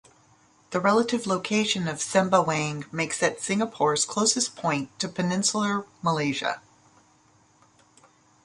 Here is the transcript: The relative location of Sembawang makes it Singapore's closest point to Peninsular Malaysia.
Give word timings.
The 0.71 0.79
relative 0.79 1.27
location 1.27 1.87
of 1.87 1.97
Sembawang 1.97 2.91
makes 2.91 3.21
it 3.21 3.39
Singapore's 3.39 4.03
closest 4.03 4.55
point 4.55 4.89
to 4.99 5.07
Peninsular 5.07 5.85
Malaysia. 6.01 6.59